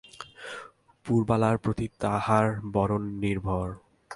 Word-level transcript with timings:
পুরবালার 1.05 1.57
প্রতি 1.57 1.85
তাঁহার 1.99 2.45
বড়ো 2.73 2.97
নির্ভর। 3.21 3.67